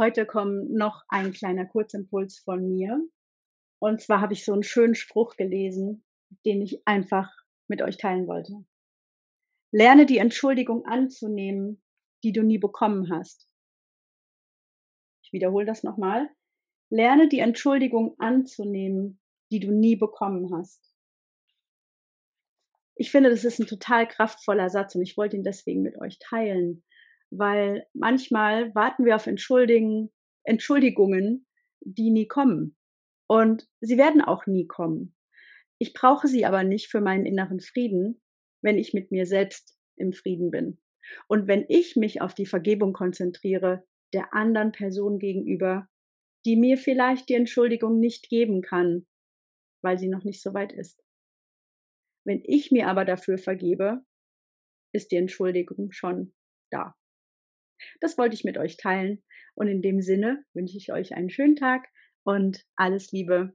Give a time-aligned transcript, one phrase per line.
[0.00, 3.06] Heute kommt noch ein kleiner Kurzimpuls von mir.
[3.80, 6.06] Und zwar habe ich so einen schönen Spruch gelesen,
[6.46, 7.30] den ich einfach
[7.68, 8.64] mit euch teilen wollte.
[9.72, 11.82] Lerne die Entschuldigung anzunehmen,
[12.24, 13.46] die du nie bekommen hast.
[15.22, 16.30] Ich wiederhole das nochmal.
[16.88, 19.20] Lerne die Entschuldigung anzunehmen,
[19.52, 20.96] die du nie bekommen hast.
[22.94, 26.18] Ich finde, das ist ein total kraftvoller Satz und ich wollte ihn deswegen mit euch
[26.18, 26.84] teilen,
[27.30, 30.10] weil manchmal warten wir auf Entschuldigen,
[30.44, 31.46] Entschuldigungen,
[31.80, 32.76] die nie kommen.
[33.26, 35.14] Und sie werden auch nie kommen.
[35.78, 38.20] Ich brauche sie aber nicht für meinen inneren Frieden,
[38.62, 40.80] wenn ich mit mir selbst im Frieden bin.
[41.28, 45.88] Und wenn ich mich auf die Vergebung konzentriere, der anderen Person gegenüber,
[46.44, 49.06] die mir vielleicht die Entschuldigung nicht geben kann,
[49.82, 51.02] weil sie noch nicht so weit ist.
[52.24, 54.04] Wenn ich mir aber dafür vergebe,
[54.92, 56.34] ist die Entschuldigung schon
[56.70, 56.94] da.
[58.00, 59.22] Das wollte ich mit euch teilen.
[59.54, 61.88] Und in dem Sinne wünsche ich euch einen schönen Tag
[62.22, 63.54] und alles Liebe,